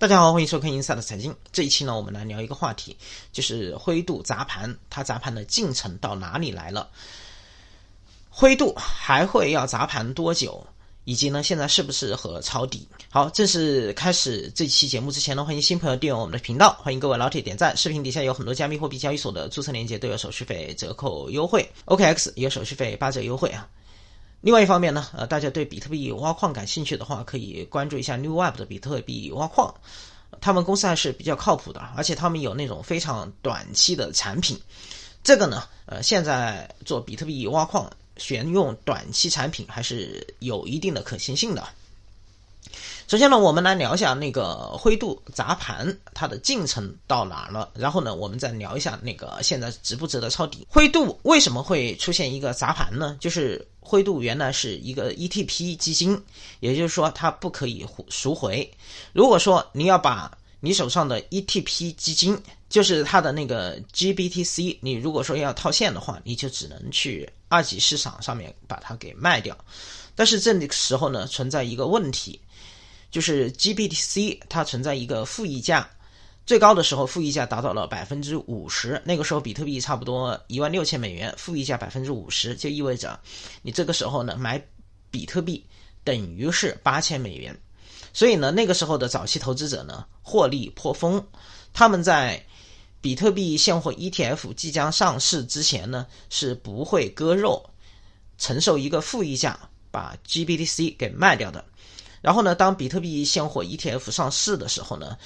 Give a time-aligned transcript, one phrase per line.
[0.00, 1.30] 大家好，欢迎收看《inside 财经》。
[1.52, 2.96] 这一期呢，我们来聊一个话题，
[3.32, 6.88] 就是灰度砸盘，它砸盘的进程到哪里来了？
[8.30, 10.66] 灰度还会要砸盘多久？
[11.04, 12.88] 以及呢，现在适不适合抄底？
[13.10, 17.76] 好，正式开始这期节目之前呢，欢迎新朋友订阅我们的频道，欢迎各位老铁点赞。
[17.76, 23.68] 视频底下有很多加密货币交易所的注册链接，都有手续费折扣优惠，OKX 有手续费八折优惠啊。
[24.42, 29.74] 另外一方面呢，呃，大家对比特币挖矿感兴趣的话，可以关注一下 New Web 的比特币挖矿，
[30.40, 34.58] 他们公司还是比较靠谱的，而且他们有那种非常短期的产品。
[35.22, 41.68] 这个呢，呃，现在做比特币挖矿选用短期产品还是有一定的可行性的。
[43.10, 50.64] 首先呢，我们来聊一下那个灰度砸盘它的进程到哪了，然后呢，我们再聊一下那个现在值不值得抄底。
[50.70, 53.16] 灰度为什么会出现一个砸盘呢？
[53.18, 56.22] 就是灰度原来是一个 ETP 基金，
[56.60, 58.72] 也就是说它不可以赎回。
[59.12, 60.30] 如果说你要把
[60.60, 69.58] 你手上的 ETP 基金，就是它的那个 GBTC，你如果说要套现的话，你就只能去二级市场上面把它给卖掉。
[70.14, 72.40] 但是这个时候呢，存在一个问题。
[73.10, 75.88] 就是 GBTC 它存在一个负溢价，
[76.46, 83.18] 最高的时候负溢价达到了百分之五十，那个时候比特币差不多一万六千美元，负溢价百分之五十就意味着
[83.62, 84.64] 你这个时候呢买
[85.10, 85.64] 比特币
[86.04, 87.56] 等于是八千美元，
[88.12, 91.24] 所以呢那个时候的早期投资者呢获利颇丰，
[91.72, 92.44] 他们在
[93.00, 97.70] 比特币现货 ETF 即将上市之前呢是不会割肉，
[98.38, 99.58] 承受一个负溢价
[99.90, 101.64] 把 GBTC 给卖掉的。
[102.20, 105.16] 然后呢，当比特币现货 ETF 上市的时候呢，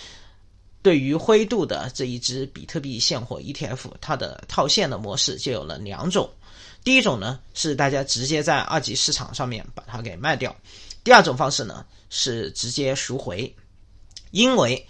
[0.80, 6.30] 对于灰度的这一只比特币现货 ETF，它的套现的模式就有了两种。
[6.84, 10.52] 第一种呢是大家直接在二级市场上面把它给卖掉；
[11.02, 13.52] 第二种方式呢是直接赎回。
[14.30, 14.86] 因为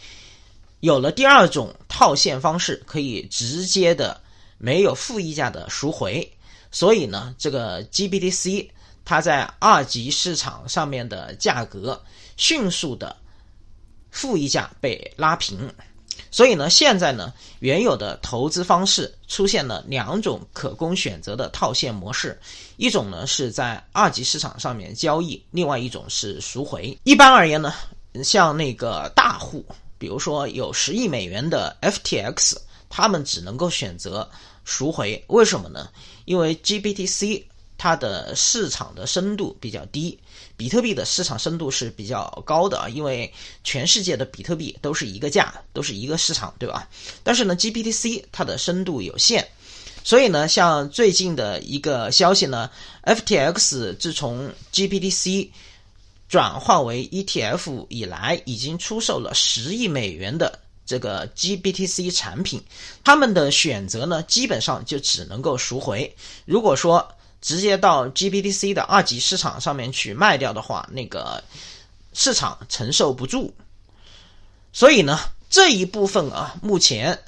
[0.80, 4.20] 有了第二种套现方式，可以直接的
[4.58, 6.30] 没有负溢价的赎回，
[6.70, 8.68] 所以呢，这个 GBTC。
[9.05, 12.03] 它在二级市场上面的价格
[12.37, 13.15] 迅速的
[14.11, 15.70] 负溢价被拉平，
[16.31, 22.41] 所以呢，现在呢，原有的投资方式出现了两种可供选择的套现模式，
[22.77, 26.97] 一种呢是在二级市场上面交易，另外一种是赎回。
[27.05, 27.75] 一般而言呢，
[28.23, 29.67] 像那个大户，
[29.98, 32.57] 比如说有十亿美元的 FTX，
[32.89, 34.31] 他们只能够选择
[34.65, 35.23] 赎回。
[35.27, 35.91] 为什么呢？
[36.25, 37.45] 因为 GBTC。
[37.84, 40.18] 它的市场的深度比较低，
[40.56, 43.30] 比特币的市场深度是比较高的啊，因为
[43.62, 46.89] 全世界的比特币都是一个价，都是一个市场，对吧？
[47.23, 49.44] 但是呢，GBTC 它的深度有限，
[50.02, 52.70] 所以呢，像最近的一个消息呢
[53.02, 55.50] ，FTX 自从 GBTC
[56.27, 62.62] 转换为 ETF 以来，已经出售了十亿美元的这个 GBTC 产品，
[63.05, 66.11] 他们的选择呢，基本上就只能够赎回。
[66.46, 67.06] 如果说
[67.44, 71.44] 直接到 GBTC 的二级市场上面去卖掉的话，那个
[72.14, 73.55] 市场承受不住。
[74.72, 77.18] 所以呢，这一部分啊，目前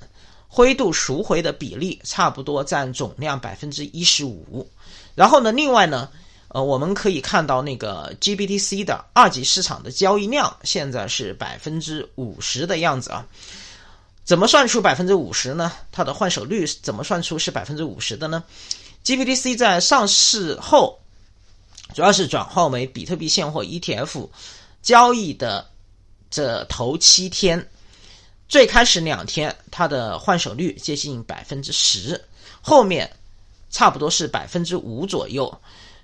[0.48, 4.66] 灰度赎回的比例差不多占总量百分之一十五。
[5.14, 6.08] 然后呢，另外呢，
[6.48, 13.26] 呃，我们可以看到那个 GBTC 的二级市场的交易量现在是百分之五十的样子啊。
[14.24, 15.70] 怎么算出百分之五十呢？
[15.92, 18.42] 它的换手率怎么算出是百分之五十的呢
[19.06, 20.98] ？GBTC 在上市后，
[21.94, 24.28] 主要是转换为比特币现货 ETF
[24.82, 25.70] 交易的
[26.28, 27.70] 这头七天，
[28.48, 32.20] 最开始两天它的换手率接近百分之十，
[32.60, 33.08] 后面
[33.70, 35.56] 差不多是百分之五左右。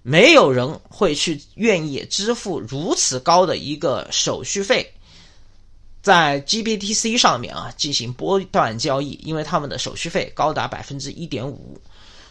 [0.04, 4.94] 没有人会去愿意支付如此高的一个手续费，
[6.02, 11.80] 在 GBTC 上面啊进行波段交易，因为他们的手续费高达百分之一点五。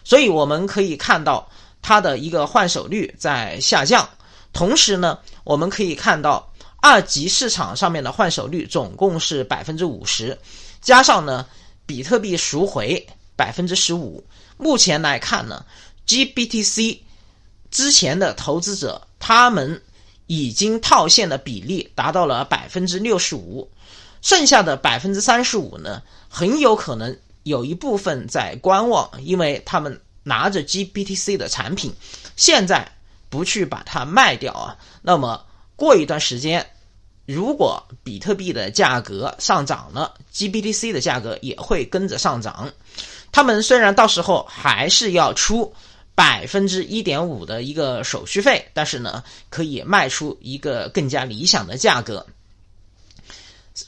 [0.04, 1.50] 所以我们可以看到
[1.82, 4.08] 它的一个换手率在下降，
[4.54, 6.52] 同时呢，我们可以看到
[6.82, 10.38] 二级市场上面的换手率总共是百分之五十，
[10.82, 11.46] 加上呢
[11.86, 14.24] 比特币赎回百分之十五。
[14.58, 15.66] 目前来看呢
[16.08, 17.00] ，GBTC
[17.70, 19.82] 之前的投资者他们
[20.28, 23.70] 已经套现的比例达到了百分之六十五，
[24.22, 27.18] 剩下的百分之三十五呢，很有可能。
[27.44, 31.92] 有一部分在观望，因为他们拿着 GBTC 的产品，
[32.36, 32.92] 现在
[33.30, 35.44] 不去把它卖掉啊，那么
[35.76, 36.66] 过一段时间，
[37.26, 42.72] 如果比特币的价格上涨了，GBTC 的价格也会跟着上涨。
[43.32, 45.74] 他们虽然到时候还是要出
[46.14, 52.26] 百分之一点五的一个手续费，但是呢，可以卖出一个更加理想的价格。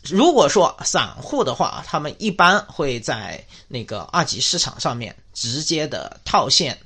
[0.10, 6.78] 如果说散户的话，他们一般会在那个二级市场上面直接的套现。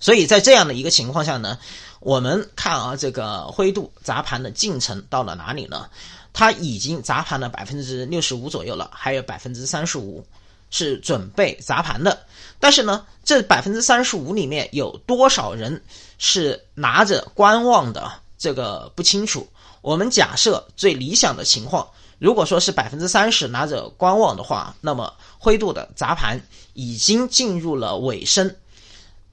[0.00, 1.58] 所以在这样的一个情况下呢，
[2.00, 5.88] 我们看啊，这个灰度砸盘的进程到了哪里呢？
[6.32, 10.24] 它已经砸盘了百分之六十五左右了，还有百分之三十五
[10.70, 12.26] 是准备砸盘的。
[12.60, 15.82] 但是呢，这百分之三十五里面有多少人
[16.18, 18.12] 是拿着观望的？
[18.38, 19.46] 这个不清楚。
[19.80, 21.88] 我们假设最理想的情况，
[22.18, 26.40] 如果说是百分之三十拿着观望的话，那么灰度的砸盘
[26.74, 28.56] 已经进入了尾声。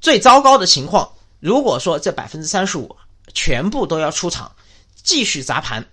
[0.01, 2.95] 最糟糕的情况，如果说这百分之三十五
[3.33, 4.51] 全部都要出场，
[5.01, 5.85] 继续砸盘，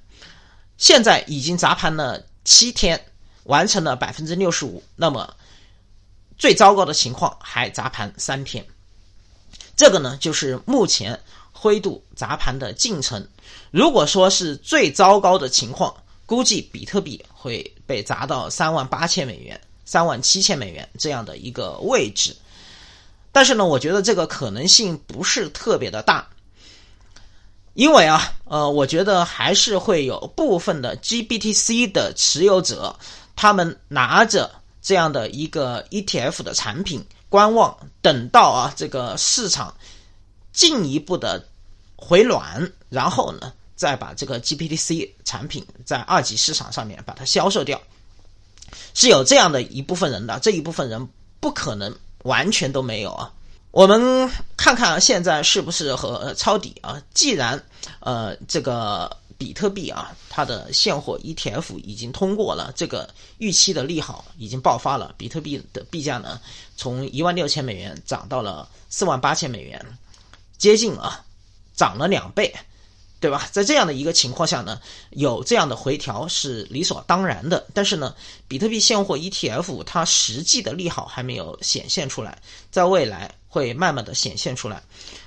[0.76, 3.06] 现在已经砸盘了七天，
[3.44, 5.36] 完成了百分之六十五，那么
[6.36, 8.66] 最糟糕的情况还砸盘三天，
[9.76, 11.20] 这个呢就是目前
[11.60, 13.28] 灰度砸盘的进程。
[13.70, 22.34] 如果说是最糟糕的情况，估计比特币会被砸到三万八千美元、三万七千美元这样的一个位置。
[23.30, 26.26] 但是呢，我觉得这个可能性不是特别的大，
[27.74, 32.98] 因为啊，呃，我觉得还是会有部分的 GBTC 的持有者，
[33.36, 39.76] 他们拿着这样的一个 ETF 的产品观望，等到啊这个市场
[40.52, 41.46] 进一步的
[42.00, 47.80] 回暖，然后呢，再把这个 GBTC 产品在二级市场上面把它销售掉，
[48.94, 51.06] 是有这样的一部分人的，这一部分人
[51.38, 51.94] 不可能。
[52.24, 53.32] 完全都没有啊！
[53.70, 57.02] 我们看看现在是不是和抄底啊？
[57.14, 57.58] 既然
[58.00, 63.08] 呃这个比特币啊它的现货 ETF 已经通过了，这个
[63.38, 66.38] 预期的利好已经爆发了，比特币的币价呢
[66.76, 69.82] 从一万六千美元涨到了四万八千美元，
[70.58, 71.24] 接近啊
[71.80, 72.52] 涨了两倍。
[73.22, 73.46] 对吧？
[73.52, 74.80] 在这样的一个情况下呢，
[75.10, 77.66] 有这样的回调是理所当然的。
[77.74, 78.14] 但是呢，
[78.48, 82.40] 比特币现货 ETF 它实际的利好还没有显现出来，
[82.70, 84.82] 在未来会慢慢的显现出来。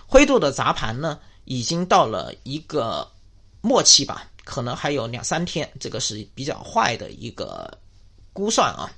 [0.07, 3.07] 灰度的砸盘呢，已经到了一个
[3.61, 7.77] 末期吧，可能还有两三天，这个是比较坏的一个
[8.33, 8.89] 估算啊。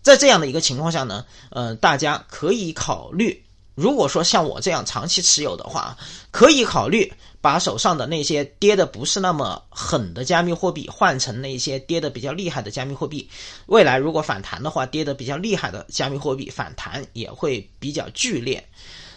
[0.00, 3.42] 在这样的一个情况下呢，呃，大家可以考虑。
[3.74, 5.96] 如果说像我这样长期持有的话，
[6.30, 13.28] 可以考虑把手上的那些跌的不是那么狠的加密货币换成那些跌的比较厉害的加密货币。
[13.66, 18.62] 未来如果反弹的话，跌的比较厉害的加密货币反弹也会比较剧烈。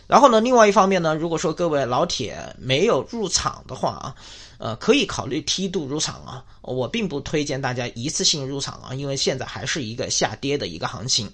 [0.08, 4.16] 然后呢，另外一方面呢，如果说各位老铁没有入场的话啊，
[4.60, 6.44] 呃，可以考虑梯度入场啊。
[6.62, 11.30] 我并不推荐大家一次性入场啊，因为现在还是一个下跌的一个行情。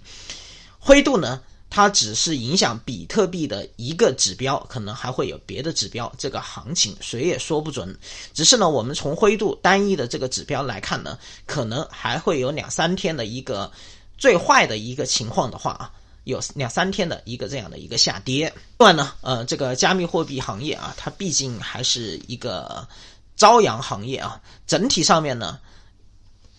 [0.80, 1.42] 灰度呢？
[1.70, 6.12] 它只是影响比特币的一个指标，可能还会有别的指标。
[6.18, 7.96] 这个行情谁也说不准。
[8.34, 13.72] 只是呢，我们从灰度单一的这个指标来看呢，可能还会有两三天的一个
[14.18, 15.92] 最坏的一个情况的话啊，
[16.24, 18.52] 有两三天的一个这样的一个下跌。
[18.80, 22.88] 另外呢，呃，这个加密货币行业啊，它毕竟还是一个
[23.38, 25.60] 朝阳行业啊，整体上面呢。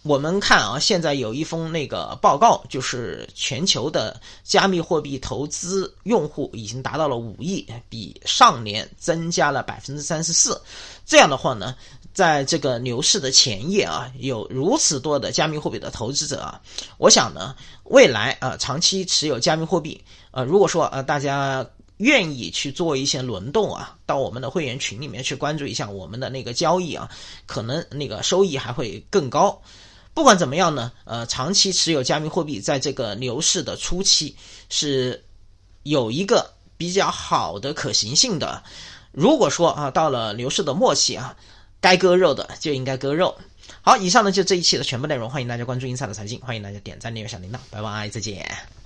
[0.03, 10.59] 我们看啊，现在有一封那个报告，就是全球的加密货币投资用户已经达到了五亿，比上年增加了百分之三十四。
[11.05, 11.77] 这样的话呢，
[12.15, 16.59] 在这个牛市的前夜啊，有如此多的加密货币的投资者啊，
[16.97, 17.55] 我想呢，
[17.85, 21.67] 未来啊，长期持有加密货币，呃，如果说呃大家
[21.99, 27.11] 愿意去做一些轮动啊，到我们的会员群里面去关注一下我们的那个交易啊，
[27.45, 29.61] 可能那个收益还会更高。
[30.13, 34.37] 不管怎么样呢，呃，长期持有加密货币，在这个牛市的初期
[34.69, 35.25] 是
[35.83, 38.63] 有一个比较好的可行性的。
[39.13, 41.37] 如果说啊，到了牛市的末期啊，
[41.81, 43.39] 该割肉的就应该割肉。
[43.83, 48.81] 好，以上呢就这一期的全部内容，欢迎大家关注英赛的财经，欢迎大家点赞、订阅、小铃铛，拜拜，再见。